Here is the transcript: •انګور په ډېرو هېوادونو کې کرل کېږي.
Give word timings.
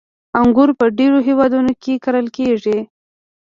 •انګور 0.41 0.69
په 0.79 0.85
ډېرو 0.97 1.17
هېوادونو 1.27 1.71
کې 1.81 2.01
کرل 2.03 2.27
کېږي. 2.37 2.77